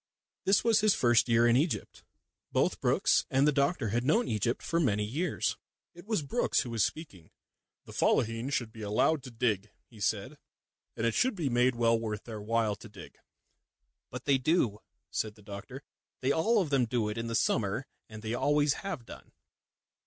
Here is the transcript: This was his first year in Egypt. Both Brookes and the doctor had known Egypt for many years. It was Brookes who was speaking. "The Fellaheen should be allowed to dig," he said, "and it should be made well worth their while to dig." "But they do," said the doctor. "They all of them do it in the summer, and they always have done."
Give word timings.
This 0.45 0.63
was 0.63 0.79
his 0.79 0.95
first 0.95 1.29
year 1.29 1.45
in 1.45 1.55
Egypt. 1.55 2.03
Both 2.51 2.81
Brookes 2.81 3.27
and 3.29 3.47
the 3.47 3.51
doctor 3.51 3.89
had 3.89 4.03
known 4.03 4.27
Egypt 4.27 4.63
for 4.63 4.79
many 4.79 5.03
years. 5.03 5.57
It 5.93 6.07
was 6.07 6.23
Brookes 6.23 6.61
who 6.61 6.71
was 6.71 6.83
speaking. 6.83 7.29
"The 7.85 7.93
Fellaheen 7.93 8.49
should 8.49 8.71
be 8.73 8.81
allowed 8.81 9.21
to 9.21 9.29
dig," 9.29 9.69
he 9.85 9.99
said, 9.99 10.39
"and 10.97 11.05
it 11.05 11.13
should 11.13 11.35
be 11.35 11.49
made 11.49 11.75
well 11.75 11.99
worth 11.99 12.23
their 12.23 12.41
while 12.41 12.75
to 12.77 12.89
dig." 12.89 13.19
"But 14.09 14.25
they 14.25 14.39
do," 14.39 14.79
said 15.11 15.35
the 15.35 15.43
doctor. 15.43 15.83
"They 16.21 16.31
all 16.31 16.59
of 16.63 16.71
them 16.71 16.85
do 16.85 17.07
it 17.07 17.17
in 17.19 17.27
the 17.27 17.35
summer, 17.35 17.85
and 18.09 18.23
they 18.23 18.33
always 18.33 18.73
have 18.81 19.05
done." 19.05 19.33